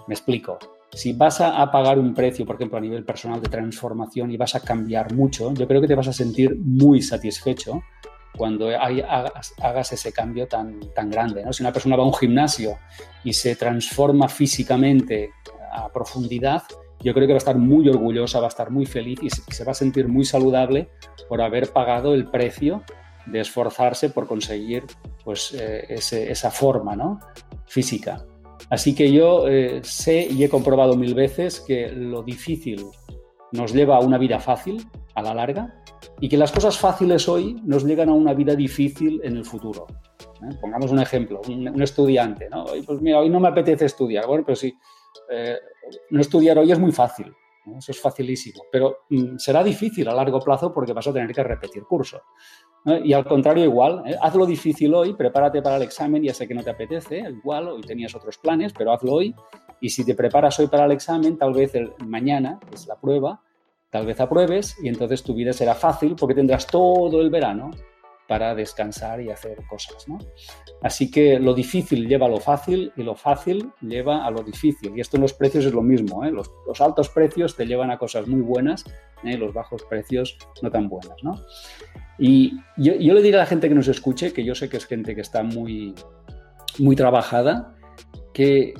Me 0.06 0.14
explico 0.14 0.60
si 0.92 1.12
vas 1.12 1.40
a, 1.40 1.70
pagar 1.70 1.98
un 1.98 2.14
precio, 2.14 2.46
por 2.46 2.56
ejemplo, 2.56 2.78
a 2.78 2.80
nivel 2.80 3.04
personal 3.04 3.40
de 3.40 3.48
transformación 3.48 4.30
y 4.30 4.36
vas 4.36 4.54
a 4.54 4.60
cambiar 4.60 5.12
mucho, 5.14 5.52
yo 5.54 5.66
creo 5.68 5.80
que 5.80 5.86
te 5.86 5.94
vas 5.94 6.08
a 6.08 6.12
sentir 6.12 6.56
muy 6.56 7.02
satisfecho 7.02 7.82
cuando 8.38 8.70
hagas, 8.70 9.92
ese 9.92 10.12
cambio 10.12 10.46
tan, 10.46 10.80
tan 10.94 11.10
grande. 11.10 11.44
¿no? 11.44 11.52
Si 11.52 11.62
una 11.62 11.72
persona 11.72 11.96
va 11.96 12.04
a 12.04 12.06
un 12.06 12.14
gimnasio 12.14 12.78
y 13.24 13.32
se 13.34 13.56
transforma 13.56 14.28
físicamente 14.28 15.32
a 15.72 15.92
profundidad, 15.92 16.62
yo 17.00 17.12
creo 17.12 17.26
que 17.26 17.32
va 17.32 17.36
a 17.36 17.44
estar 17.44 17.58
muy 17.58 17.88
orgullosa, 17.88 18.40
va 18.40 18.46
a 18.46 18.48
estar 18.48 18.70
muy 18.70 18.86
feliz 18.86 19.18
y 19.22 19.30
se, 19.30 19.64
va 19.64 19.72
a 19.72 19.74
sentir 19.74 20.08
muy 20.08 20.24
saludable 20.24 20.88
por 21.28 21.42
haber 21.42 21.72
pagado 21.72 22.14
el 22.14 22.30
precio 22.30 22.82
de 23.26 23.40
esforzarse 23.40 24.10
por 24.10 24.26
conseguir 24.26 24.84
pues, 25.24 25.52
eh, 25.52 25.86
esa 25.90 26.50
forma 26.50 26.96
¿no? 26.96 27.20
física. 27.66 28.24
Así 28.70 28.94
que 28.94 29.12
yo 29.12 29.48
eh, 29.48 29.80
sé 29.82 30.26
y 30.30 30.42
he 30.44 30.48
comprobado 30.48 30.96
mil 30.96 31.14
veces 31.14 31.60
que 31.60 31.88
lo 31.90 32.22
difícil 32.22 32.86
nos 33.52 33.72
lleva 33.72 33.96
a 33.96 34.00
una 34.00 34.18
vida 34.18 34.40
fácil 34.40 34.86
a 35.14 35.22
la 35.22 35.34
larga 35.34 35.77
y 36.20 36.28
que 36.28 36.36
las 36.36 36.52
cosas 36.52 36.78
fáciles 36.78 37.28
hoy 37.28 37.60
nos 37.64 37.84
llegan 37.84 38.08
a 38.08 38.12
una 38.12 38.34
vida 38.34 38.54
difícil 38.54 39.20
en 39.22 39.36
el 39.36 39.44
futuro. 39.44 39.86
¿eh? 40.42 40.56
Pongamos 40.60 40.90
un 40.90 41.00
ejemplo, 41.00 41.40
un, 41.48 41.82
estudiante, 41.82 42.48
¿no? 42.50 42.66
Pues 42.86 43.00
mira, 43.00 43.20
hoy 43.20 43.30
no 43.30 43.40
me 43.40 43.48
apetece 43.48 43.84
estudiar, 43.84 44.26
bueno, 44.26 44.44
pero 44.44 44.56
sí, 44.56 44.76
eh, 45.30 45.56
no 46.10 46.20
estudiar 46.20 46.58
hoy 46.58 46.72
es 46.72 46.78
muy 46.78 46.92
fácil, 46.92 47.32
eso 47.76 47.92
es 47.92 48.00
facilísimo, 48.00 48.64
pero 48.72 48.98
mm, 49.10 49.36
será 49.36 49.62
difícil 49.62 50.08
a 50.08 50.14
largo 50.14 50.40
plazo 50.40 50.72
porque 50.72 50.92
vas 50.92 51.06
a 51.06 51.12
tener 51.12 51.32
que 51.32 51.42
repetir 51.42 51.82
curso. 51.84 52.20
Y 53.04 53.12
al 53.12 53.26
contrario, 53.26 53.64
igual, 53.64 54.02
¿eh? 54.06 54.16
hazlo 54.20 54.46
difícil 54.46 54.94
hoy, 54.94 55.12
prepárate 55.12 55.60
para 55.60 55.76
el 55.76 55.82
examen, 55.82 56.22
ya 56.22 56.32
sé 56.32 56.48
que 56.48 56.54
no 56.54 56.62
te 56.62 56.70
apetece, 56.70 57.18
igual, 57.18 57.68
hoy 57.68 57.82
tenías 57.82 58.14
otros 58.14 58.38
planes, 58.38 58.72
pero 58.72 58.92
hazlo 58.92 59.12
hoy. 59.12 59.34
Y 59.80 59.90
si 59.90 60.06
te 60.06 60.14
preparas 60.14 60.58
hoy 60.58 60.68
para 60.68 60.86
el 60.86 60.92
examen, 60.92 61.36
tal 61.36 61.52
vez 61.52 61.72
mañana, 61.98 62.58
es 62.72 62.86
la 62.86 62.98
prueba, 62.98 63.42
tal 63.90 64.06
vez 64.06 64.20
apruebes 64.20 64.76
y 64.82 64.88
entonces 64.88 65.22
tu 65.22 65.34
vida 65.34 65.52
será 65.52 65.74
fácil 65.74 66.14
porque 66.16 66.34
tendrás 66.34 66.66
todo 66.66 67.20
el 67.20 67.30
verano 67.30 67.70
para 68.28 68.54
descansar 68.54 69.22
y 69.22 69.30
hacer 69.30 69.58
cosas. 69.68 70.06
¿no? 70.06 70.18
Así 70.82 71.10
que 71.10 71.40
lo 71.40 71.54
difícil 71.54 72.06
lleva 72.06 72.26
a 72.26 72.28
lo 72.28 72.38
fácil 72.38 72.92
y 72.94 73.02
lo 73.02 73.16
fácil 73.16 73.72
lleva 73.80 74.24
a 74.24 74.30
lo 74.30 74.42
difícil. 74.42 74.92
Y 74.94 75.00
esto 75.00 75.16
en 75.16 75.22
los 75.22 75.32
precios 75.32 75.64
es 75.64 75.72
lo 75.72 75.82
mismo. 75.82 76.24
¿eh? 76.24 76.30
Los, 76.30 76.50
altos 76.80 77.08
precios 77.08 77.56
te 77.56 77.66
llevan 77.66 77.90
a 77.90 77.98
cosas 77.98 78.28
muy 78.28 78.42
buenas, 78.42 78.84
y 79.24 79.32
¿eh? 79.32 79.38
los 79.38 79.54
bajos 79.54 79.82
precios 79.84 80.36
no 80.62 80.70
tan 80.70 80.90
buenas. 80.90 81.16
¿no? 81.22 81.34
Y 82.18 82.52
yo, 82.76 82.92
le 83.14 83.22
diré 83.22 83.38
a 83.38 83.40
la 83.40 83.46
gente 83.46 83.68
que 83.68 83.74
nos 83.74 83.88
escuche, 83.88 84.34
que 84.34 84.44
yo 84.44 84.54
sé 84.54 84.68
que 84.68 84.76
es 84.76 84.86
gente 84.86 85.14
que 85.14 85.22
está 85.22 85.42
muy, 85.42 85.94
muy 86.78 86.96
trabajada, 86.96 87.74
que 88.34 88.74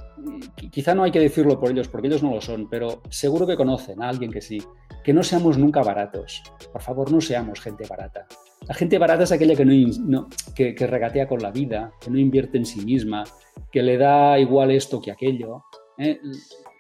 quizá 0.70 0.94
no 0.94 1.04
hay 1.04 1.10
que 1.10 1.20
decirlo 1.20 1.58
por 1.58 1.70
ellos, 1.70 1.88
porque 1.88 2.08
ellos 2.08 2.22
no 2.22 2.32
lo 2.32 2.40
son, 2.40 2.68
pero 2.68 3.02
seguro 3.10 3.46
que 3.46 3.56
conocen 3.56 4.02
a 4.02 4.08
alguien 4.08 4.30
que 4.30 4.40
sí, 4.40 4.62
que 5.02 5.12
no 5.12 5.22
seamos 5.22 5.58
nunca 5.58 5.82
baratos. 5.82 6.42
Por 6.72 6.82
favor, 6.82 7.10
no 7.10 7.20
seamos 7.20 7.60
gente 7.60 7.86
barata. 7.88 8.26
La 8.66 8.74
gente 8.74 8.98
barata 8.98 9.24
es 9.24 9.32
aquella 9.32 9.54
que, 9.54 9.64
no, 9.64 10.28
que, 10.54 10.74
regatea 10.86 11.26
con 11.26 11.40
la 11.40 11.50
vida, 11.50 11.92
que 12.00 12.10
no 12.10 12.18
invierte 12.18 12.58
en 12.58 12.66
sí 12.66 12.84
misma, 12.84 13.24
que 13.70 13.82
le 13.82 13.96
da 13.96 14.38
igual 14.38 14.70
esto 14.70 15.00
que 15.00 15.10
aquello. 15.10 15.64
¿eh? 15.96 16.20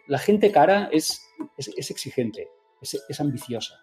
La 0.06 0.18
gente 0.18 0.50
cara 0.50 0.88
es, 0.92 1.22
es, 1.56 1.90
exigente, 1.90 2.48
es, 2.80 3.20
ambiciosa, 3.20 3.74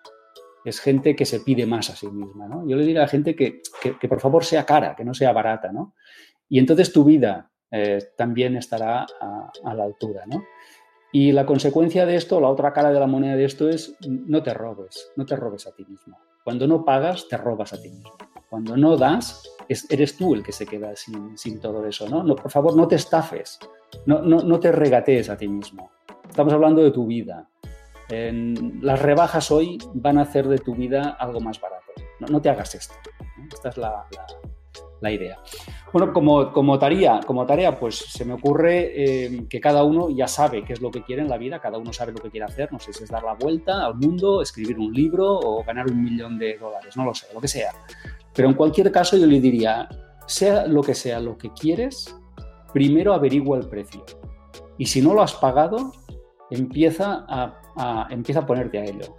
es 0.63 0.79
gente 0.79 1.15
que 1.15 1.25
se 1.25 1.39
pide 1.39 1.65
más 1.65 1.89
a 1.89 1.95
sí 1.95 2.07
misma. 2.07 2.47
Yo 2.67 2.75
le 2.75 2.85
diría 2.85 3.01
a 3.01 3.05
la 3.05 3.09
gente 3.09 3.35
que, 3.35 3.61
que, 3.81 4.07
por 4.07 4.19
favor 4.19 4.43
sea 4.43 4.65
cara, 4.65 4.95
que 4.95 5.05
no 5.05 5.13
sea 5.13 5.31
barata. 5.31 5.71
¿no? 5.71 5.95
Y 6.49 6.59
entonces 6.59 6.91
tu 6.91 7.03
vida 7.03 7.51
eh, 7.77 7.99
también 8.15 8.55
estará 8.55 9.05
a, 9.19 9.73
la 9.73 9.83
altura. 9.83 10.23
¿no? 10.27 10.45
Y 11.11 11.33
la 11.33 11.45
consecuencia 11.45 12.05
de 12.05 12.15
esto, 12.15 12.39
la 12.39 12.47
otra 12.47 12.71
cara 12.71 12.89
de 12.89 12.99
la 13.01 13.07
moneda 13.07 13.35
de 13.35 13.43
esto 13.43 13.67
es 13.67 13.97
no 14.07 14.41
te 14.41 14.53
robes, 14.53 15.11
no 15.17 15.25
te 15.25 15.35
robes 15.35 15.67
a 15.67 15.71
ti 15.71 15.83
mismo. 15.85 16.17
Cuando 16.45 16.67
no 16.67 16.85
pagas, 16.85 17.27
te 17.27 17.35
robas 17.35 17.73
a 17.73 17.81
ti 17.81 17.89
mismo. 17.89 18.13
Cuando 18.49 18.77
no 18.77 18.95
das, 18.95 19.43
eres 19.89 20.15
tú 20.15 20.35
el 20.35 20.43
que 20.43 20.53
se 20.53 20.65
queda 20.65 20.93
sin, 20.95 21.59
todo 21.59 21.85
eso. 21.85 22.07
¿no? 22.07 22.23
¿no? 22.23 22.35
por 22.37 22.49
favor, 22.49 22.77
no 22.77 22.87
te 22.87 22.95
estafes, 22.95 23.59
no, 24.05 24.21
no, 24.21 24.39
no, 24.39 24.59
te 24.59 24.71
regatees 24.71 25.29
a 25.29 25.35
ti 25.35 25.49
mismo. 25.49 25.91
Estamos 26.29 26.53
hablando 26.53 26.81
de 26.81 26.91
tu 26.91 27.05
vida. 27.05 27.49
las 28.09 29.01
rebajas 29.01 29.51
hoy 29.51 29.77
van 29.95 30.17
a 30.17 30.21
hacer 30.21 30.47
de 30.47 30.59
tu 30.59 30.75
vida 30.75 31.17
algo 31.19 31.41
más 31.41 31.59
barato. 31.59 31.91
No, 32.29 32.41
te 32.41 32.49
hagas 32.49 32.73
esto. 32.75 32.95
Esta 33.51 33.69
es 33.69 33.77
la 33.77 34.07
idea. 35.03 35.39
Bueno, 35.93 36.11
como, 36.13 36.51
como, 36.51 36.79
tarea, 36.79 37.21
como 37.25 37.45
tarea, 37.45 37.79
pues 37.79 37.95
se 37.95 38.25
me 38.25 38.33
ocurre 38.33 38.91
eh, 38.95 39.45
que 39.49 39.59
cada 39.59 39.83
uno 39.83 40.09
ya 40.09 40.27
sabe 40.27 40.63
qué 40.63 40.73
es 40.73 40.81
lo 40.81 40.91
que 40.91 41.03
quiere 41.03 41.21
en 41.21 41.29
la 41.29 41.37
vida, 41.37 41.59
cada 41.59 41.77
uno 41.77 41.93
sabe 41.93 42.11
lo 42.11 42.19
que 42.19 42.29
quiere 42.29 42.45
hacer, 42.45 42.71
no 42.71 42.79
sé 42.79 42.93
si 42.93 43.03
es 43.03 43.09
dar 43.09 43.23
la 43.23 43.33
vuelta 43.33 43.85
al 43.85 43.95
mundo, 43.95 44.41
escribir 44.41 44.79
un 44.79 44.93
libro 44.93 45.39
o 45.39 45.63
ganar 45.63 45.87
un 45.89 46.03
millón 46.03 46.37
de 46.37 46.57
dólares, 46.57 46.97
no 46.97 47.05
lo 47.05 47.13
sé, 47.13 47.27
lo 47.33 47.39
que 47.39 47.47
sea. 47.47 47.71
Pero 48.33 48.49
en 48.49 48.55
cualquier 48.55 48.91
caso 48.91 49.17
yo 49.17 49.25
le 49.25 49.39
diría, 49.39 49.87
sea 50.27 50.65
lo 50.67 50.81
que 50.81 50.95
sea 50.95 51.19
lo 51.19 51.37
que 51.37 51.51
quieres, 51.51 52.15
primero 52.73 53.13
averigua 53.13 53.57
el 53.57 53.67
precio. 53.67 54.03
Y 54.77 54.85
si 54.87 55.01
no 55.01 55.13
lo 55.13 55.21
has 55.21 55.33
pagado, 55.33 55.93
empieza 56.51 57.25
a, 57.27 58.07
empieza 58.09 58.41
a 58.41 58.45
ponerte 58.45 58.79
a 58.79 58.83
ello. 58.83 59.15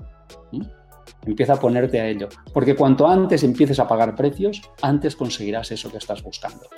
Empieza 1.25 1.55
a 1.55 1.61
ponerte 1.61 2.01
a 2.01 2.09
ello, 2.09 2.29
porque 2.53 2.75
cuanto 2.75 3.07
antes 3.09 3.43
empieces 3.43 3.79
a 3.79 3.89
pagar 3.89 4.15
precios, 4.15 4.63
antes 4.83 5.17
conseguirás 5.17 5.71
eso 5.73 5.91
que 5.91 5.99
estás 5.99 6.23
buscando. 6.23 6.69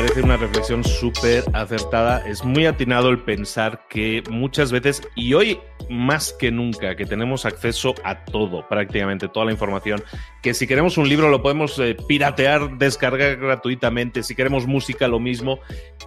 Parece 0.00 0.22
una 0.22 0.38
reflexión 0.38 0.82
súper 0.82 1.44
acertada. 1.52 2.26
Es 2.26 2.42
muy 2.42 2.64
atinado 2.64 3.10
el 3.10 3.18
pensar 3.18 3.86
que 3.90 4.22
muchas 4.30 4.72
veces, 4.72 5.02
y 5.14 5.34
hoy 5.34 5.60
más 5.90 6.32
que 6.32 6.50
nunca, 6.50 6.96
que 6.96 7.04
tenemos 7.04 7.44
acceso 7.44 7.94
a 8.02 8.24
todo, 8.24 8.66
prácticamente 8.66 9.28
toda 9.28 9.46
la 9.46 9.52
información, 9.52 10.02
que 10.42 10.54
si 10.54 10.66
queremos 10.66 10.96
un 10.96 11.08
libro 11.08 11.28
lo 11.28 11.42
podemos 11.42 11.78
eh, 11.78 11.96
piratear, 12.08 12.78
descargar 12.78 13.36
gratuitamente, 13.36 14.22
si 14.22 14.34
queremos 14.34 14.66
música 14.66 15.06
lo 15.06 15.20
mismo, 15.20 15.58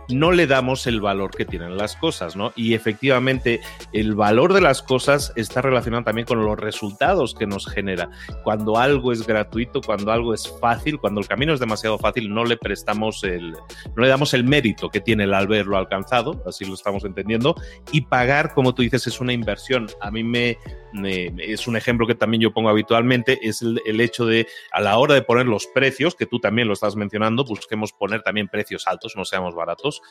no 0.09 0.31
le 0.31 0.47
damos 0.47 0.87
el 0.87 0.99
valor 0.99 1.31
que 1.31 1.45
tienen 1.45 1.77
las 1.77 1.95
cosas, 1.95 2.35
¿no? 2.35 2.51
Y 2.55 2.73
efectivamente 2.73 3.61
el 3.91 4.15
valor 4.15 4.53
de 4.53 4.61
las 4.61 4.81
cosas 4.81 5.33
está 5.35 5.61
relacionado 5.61 6.03
también 6.03 6.25
con 6.25 6.43
los 6.43 6.59
resultados 6.59 7.35
que 7.35 7.45
nos 7.45 7.67
genera. 7.67 8.09
Cuando 8.43 8.77
algo 8.77 9.11
es 9.11 9.25
gratuito, 9.27 9.81
cuando 9.81 10.11
algo 10.11 10.33
es 10.33 10.51
fácil, 10.59 10.99
cuando 10.99 11.21
el 11.21 11.27
camino 11.27 11.53
es 11.53 11.59
demasiado 11.59 11.99
fácil, 11.99 12.33
no 12.33 12.43
le 12.43 12.57
prestamos 12.57 13.23
el 13.23 13.55
No 13.95 14.03
le 14.03 14.09
damos 14.09 14.33
el 14.33 14.43
mérito 14.43 14.89
que 14.89 15.01
tiene 15.01 15.23
el 15.23 15.33
haberlo 15.33 15.77
alcanzado, 15.77 16.43
así 16.45 16.65
lo 16.65 16.73
estamos 16.73 17.03
entendiendo, 17.05 17.55
y 17.91 18.01
pagar, 18.01 18.53
como 18.53 18.73
tú 18.73 18.81
dices, 18.81 19.07
es 19.07 19.19
una 19.19 19.33
inversión. 19.33 19.87
A 20.01 20.11
mí 20.11 20.23
me, 20.23 20.57
es 21.37 21.67
un 21.67 21.75
ejemplo 21.75 22.07
que 22.07 22.15
también 22.15 22.41
yo 22.41 22.53
pongo 22.53 22.69
habitualmente, 22.69 23.39
es 23.41 23.61
el, 23.61 24.01
hecho 24.01 24.25
de 24.25 24.47
a 24.71 24.81
la 24.81 24.97
hora 24.97 25.13
de 25.13 25.21
poner 25.21 25.45
los 25.47 25.67
precios, 25.67 26.15
que 26.15 26.25
tú 26.25 26.39
también 26.39 26.67
lo 26.67 26.73
estás 26.73 26.95
mencionando, 26.95 27.43
busquemos 27.43 27.93
poner 27.93 28.21
también 28.21 28.47
precios 28.47 28.87
altos, 28.87 29.13
no 29.15 29.25
seamos 29.25 29.55
baratos. 29.55 30.01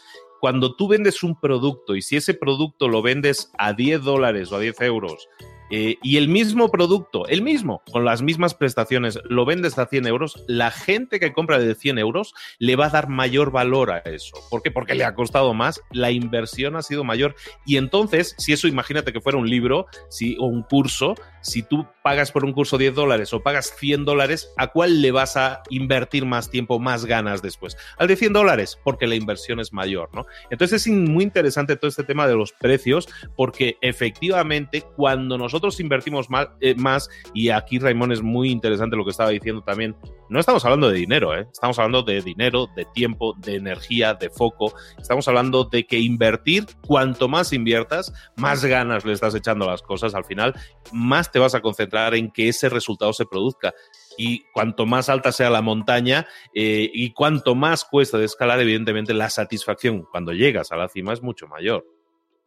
Cuando 0.40 0.74
tú 0.74 0.88
vendes 0.88 1.22
un 1.22 1.38
producto 1.38 1.94
y 1.94 2.02
si 2.02 2.16
ese 2.16 2.34
producto 2.34 2.88
lo 2.88 3.02
vendes 3.02 3.52
a 3.58 3.72
10 3.72 4.02
dólares 4.02 4.50
o 4.52 4.56
a 4.56 4.60
10 4.60 4.80
euros 4.82 5.28
eh, 5.74 5.96
y 6.02 6.18
el 6.18 6.28
mismo 6.28 6.70
producto, 6.70 7.26
el 7.28 7.40
mismo, 7.40 7.82
con 7.90 8.04
las 8.04 8.20
mismas 8.20 8.52
prestaciones, 8.52 9.18
lo 9.24 9.46
vendes 9.46 9.78
a 9.78 9.86
100 9.86 10.06
euros, 10.06 10.44
la 10.46 10.70
gente 10.70 11.18
que 11.18 11.32
compra 11.32 11.58
de 11.58 11.74
100 11.74 11.98
euros 11.98 12.34
le 12.58 12.76
va 12.76 12.86
a 12.86 12.90
dar 12.90 13.08
mayor 13.08 13.50
valor 13.50 13.90
a 13.90 13.98
eso. 14.00 14.36
¿Por 14.50 14.62
qué? 14.62 14.70
Porque 14.70 14.94
le 14.94 15.04
ha 15.04 15.14
costado 15.14 15.54
más, 15.54 15.80
la 15.90 16.10
inversión 16.10 16.76
ha 16.76 16.82
sido 16.82 17.04
mayor. 17.04 17.36
Y 17.64 17.78
entonces, 17.78 18.34
si 18.36 18.52
eso 18.52 18.68
imagínate 18.68 19.14
que 19.14 19.22
fuera 19.22 19.38
un 19.38 19.48
libro 19.48 19.86
si, 20.10 20.36
o 20.38 20.44
un 20.44 20.62
curso, 20.62 21.14
si 21.42 21.62
tú 21.62 21.86
pagas 22.02 22.32
por 22.32 22.44
un 22.44 22.52
curso 22.52 22.78
10 22.78 22.94
dólares 22.94 23.32
o 23.32 23.42
pagas 23.42 23.74
100 23.76 24.04
dólares, 24.04 24.52
¿a 24.56 24.68
cuál 24.68 25.02
le 25.02 25.12
vas 25.12 25.36
a 25.36 25.62
invertir 25.70 26.24
más 26.24 26.50
tiempo, 26.50 26.78
más 26.78 27.04
ganas 27.04 27.42
después? 27.42 27.76
Al 27.98 28.08
de 28.08 28.16
100 28.16 28.32
dólares, 28.32 28.78
porque 28.82 29.06
la 29.06 29.14
inversión 29.14 29.60
es 29.60 29.72
mayor, 29.72 30.08
¿no? 30.14 30.26
Entonces 30.50 30.86
es 30.86 30.92
muy 30.92 31.24
interesante 31.24 31.76
todo 31.76 31.88
este 31.88 32.04
tema 32.04 32.26
de 32.26 32.34
los 32.34 32.52
precios, 32.52 33.08
porque 33.36 33.76
efectivamente 33.80 34.82
cuando 34.96 35.38
nosotros 35.38 35.78
invertimos 35.80 36.28
eh, 36.60 36.74
más, 36.76 37.10
y 37.34 37.50
aquí 37.50 37.78
Raimón 37.78 38.12
es 38.12 38.22
muy 38.22 38.50
interesante 38.50 38.96
lo 38.96 39.04
que 39.04 39.10
estaba 39.10 39.30
diciendo 39.30 39.62
también, 39.62 39.96
no 40.32 40.40
estamos 40.40 40.64
hablando 40.64 40.88
de 40.88 40.98
dinero, 40.98 41.36
¿eh? 41.36 41.46
estamos 41.52 41.78
hablando 41.78 42.02
de 42.02 42.22
dinero, 42.22 42.66
de 42.74 42.86
tiempo, 42.86 43.34
de 43.36 43.56
energía, 43.56 44.14
de 44.14 44.30
foco, 44.30 44.72
estamos 44.98 45.28
hablando 45.28 45.64
de 45.64 45.84
que 45.86 45.98
invertir, 45.98 46.64
cuanto 46.86 47.28
más 47.28 47.52
inviertas, 47.52 48.12
más 48.36 48.64
ganas 48.64 49.04
le 49.04 49.12
estás 49.12 49.34
echando 49.34 49.66
a 49.66 49.72
las 49.72 49.82
cosas 49.82 50.14
al 50.14 50.24
final, 50.24 50.54
más 50.90 51.30
te 51.30 51.38
vas 51.38 51.54
a 51.54 51.60
concentrar 51.60 52.14
en 52.14 52.30
que 52.30 52.48
ese 52.48 52.70
resultado 52.70 53.12
se 53.12 53.26
produzca 53.26 53.74
y 54.16 54.44
cuanto 54.54 54.86
más 54.86 55.10
alta 55.10 55.32
sea 55.32 55.50
la 55.50 55.60
montaña 55.60 56.26
eh, 56.54 56.90
y 56.92 57.12
cuanto 57.12 57.54
más 57.54 57.84
cuesta 57.84 58.16
de 58.16 58.24
escalar, 58.24 58.58
evidentemente 58.60 59.12
la 59.12 59.28
satisfacción 59.28 60.06
cuando 60.10 60.32
llegas 60.32 60.72
a 60.72 60.76
la 60.76 60.88
cima 60.88 61.12
es 61.12 61.22
mucho 61.22 61.46
mayor. 61.46 61.86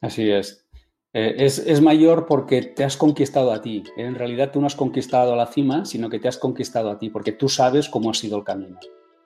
Así 0.02 0.30
es. 0.30 0.65
Eh, 1.18 1.46
es, 1.46 1.82
mayor 1.82 2.26
porque 2.26 2.62
te 2.62 2.84
has 2.84 2.98
conquistado 2.98 3.54
a 3.54 3.62
ti. 3.62 3.84
En 3.96 4.16
realidad 4.16 4.52
tú 4.52 4.60
no 4.60 4.68
has 4.68 4.76
conquistado 4.76 5.32
a 5.32 5.38
la 5.38 5.48
cima, 5.48 5.86
sino 5.86 6.10
que 6.10 6.20
te 6.20 6.28
has 6.28 6.38
conquistado 6.38 6.92
a 6.92 7.00
ti, 7.00 7.10
porque 7.10 7.32
tú 7.32 7.48
sabes 7.48 7.88
cómo 7.88 8.12
ha 8.12 8.14
sido 8.14 8.38
el 8.38 8.44
camino. 8.44 8.78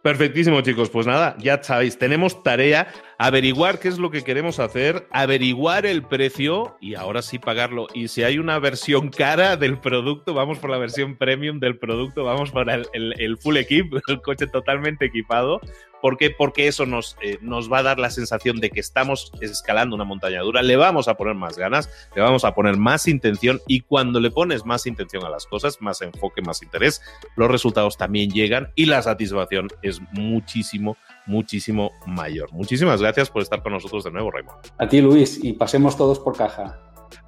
Perfectísimo, 0.04 0.62
chicos. 0.62 0.92
Pues 0.92 1.08
nada, 1.08 1.36
ya 1.40 1.64
sabéis, 1.64 1.98
tenemos 1.98 2.44
tarea, 2.44 2.90
averiguar 3.20 3.80
qué 3.80 3.90
es 3.90 4.00
lo 4.00 4.10
que 4.10 4.24
queremos 4.24 4.60
hacer, 4.60 5.06
averiguar 5.12 5.86
el 5.86 6.04
precio 6.04 6.78
y 6.80 6.96
ahora 6.96 7.22
sí 7.22 7.38
pagarlo. 7.38 7.88
Y 7.94 8.08
si 8.08 8.24
hay 8.24 8.40
una 8.40 8.58
versión 8.60 9.10
cara 9.10 9.58
del 9.58 9.78
producto, 9.78 10.34
vamos 10.34 10.58
por 10.58 10.70
la 10.70 10.78
versión 10.78 11.18
premium 11.18 11.60
del 11.60 11.78
producto, 11.78 12.24
vamos 12.24 12.52
el, 12.94 13.14
el 13.20 13.38
full 13.38 13.58
equip, 13.58 13.94
el 14.08 14.22
coche 14.22 14.48
totalmente 14.48 15.06
equipado, 15.06 15.60
¿Por 16.02 16.18
qué? 16.18 16.30
Porque 16.30 16.68
eso 16.68 16.86
nos, 16.86 17.18
eh, 17.22 17.38
nos 17.42 17.72
va 17.72 17.80
a 17.80 17.84
dar 17.84 18.00
la 18.00 18.10
sensación 18.10 18.60
de 18.60 18.70
que 18.70 18.80
estamos 18.80 19.32
escalando 19.42 19.96
una 19.96 20.06
montaña 20.06 20.42
dura, 20.42 20.62
le 20.62 20.76
vamos 20.76 21.08
a 21.08 21.16
poner 21.16 21.36
más 21.36 21.58
ganas, 21.58 21.90
le 22.16 22.22
vamos 22.22 22.46
a 22.46 22.54
poner 22.54 22.78
más 22.78 23.08
intención 23.08 23.60
y 23.68 23.82
cuando 23.82 24.20
le 24.20 24.32
pones 24.32 24.66
más 24.66 24.86
intención 24.88 25.26
a 25.26 25.30
las 25.30 25.46
cosas, 25.46 25.82
más 25.82 26.02
enfoque, 26.02 26.42
más 26.42 26.64
interés, 26.64 27.02
los 27.36 27.52
resultados 27.52 27.98
también 27.98 28.32
llegan 28.32 28.72
y 28.76 28.86
la 28.86 29.02
satisfacción 29.02 29.68
es 29.82 30.02
muchísimo, 30.14 30.98
muchísimo 31.30 31.92
mayor. 32.06 32.52
Muchísimas 32.52 33.02
gracias 33.02 33.30
por 33.30 33.42
estar 33.42 33.62
con 33.62 33.74
nosotros 33.74 34.04
de 34.04 34.12
nuevo, 34.12 34.32
Raymond. 34.32 34.58
A 34.78 34.88
ti, 34.88 35.00
Luis, 35.02 35.40
y 35.44 35.54
pasemos 35.54 35.96
todos 35.96 36.20
por 36.20 36.36
caja. 36.36 36.80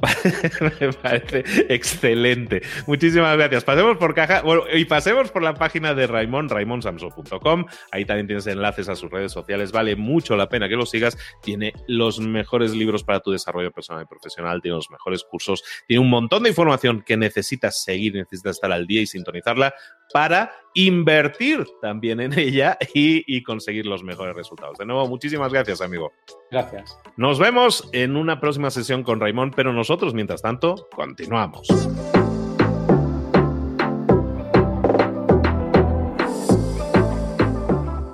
Me 0.79 0.93
parece 0.93 1.43
excelente. 1.74 2.62
Muchísimas 2.88 3.36
gracias. 3.38 3.63
Pasemos 3.63 3.98
por 3.98 4.13
caja 4.13 4.41
bueno, 4.41 4.63
y 4.74 4.86
pasemos 4.86 5.31
por 5.31 5.43
la 5.43 5.53
página 5.53 5.93
de 5.93 6.08
Raimón, 6.08 6.50
raimonsamso.com. 6.50 7.65
Ahí 7.91 8.05
también 8.05 8.27
tienes 8.27 8.48
enlaces 8.48 8.89
a 8.89 8.96
sus 8.96 9.12
redes 9.12 9.31
sociales. 9.31 9.72
Vale 9.72 9.96
mucho 9.96 10.36
la 10.36 10.50
pena 10.50 10.67
que 10.70 10.75
lo 10.75 10.86
sigas. 10.86 11.17
Tiene 11.41 11.74
los 11.88 12.20
mejores 12.20 12.74
libros 12.74 13.03
para 13.03 13.20
tu 13.20 13.31
desarrollo 13.31 13.72
personal 13.72 14.03
y 14.03 14.07
profesional. 14.07 14.61
Tiene 14.61 14.77
los 14.77 14.90
mejores 14.90 15.24
cursos. 15.24 15.64
Tiene 15.87 16.01
un 16.01 16.09
montón 16.09 16.44
de 16.44 16.50
información 16.50 17.03
que 17.05 17.18
necesitas 17.18 17.83
seguir, 17.83 18.16
necesitas 18.16 18.57
estar 18.57 18.72
al 18.72 18.87
día 18.87 19.01
y 19.01 19.07
sintonizarla 19.07 19.74
para 20.14 20.51
invertir 20.74 21.68
también 21.81 22.20
en 22.20 22.38
ella 22.38 22.77
y, 22.94 23.44
conseguir 23.44 23.86
los 23.86 24.03
mejores 24.03 24.36
resultados. 24.36 24.77
De 24.77 24.86
nuevo, 24.86 25.07
muchísimas 25.07 25.51
gracias, 25.51 25.81
amigo. 25.81 26.12
Gracias. 26.50 26.98
Nos 27.18 27.40
vemos 27.40 27.90
en 27.94 28.16
una 28.16 28.40
próxima 28.40 28.70
sesión 28.72 29.03
con 29.03 29.20
Raimón, 29.20 29.51
pero 29.51 29.74
nosotros, 29.74 30.14
mientras 30.14 30.42
tanto, 30.42 30.88
continuamos. 30.96 31.68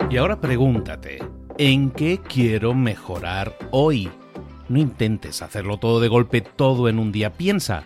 Y 0.10 0.18
ahora 0.18 0.40
pregúntate, 0.40 1.20
¿en 1.58 1.92
qué 1.92 2.20
quiero 2.28 2.74
mejorar 2.74 3.58
hoy? 3.72 4.10
No 4.70 4.80
intentes 4.80 5.42
hacerlo 5.42 5.78
todo 5.78 6.00
de 6.00 6.08
golpe, 6.08 6.42
todo 6.42 6.90
en 6.90 6.98
un 6.98 7.12
día. 7.12 7.34
Piensa, 7.34 7.86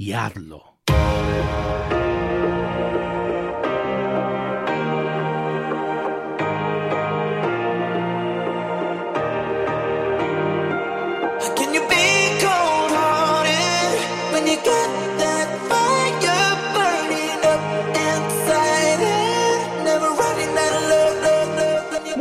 y 0.00 0.14
hazlo. 0.14 0.80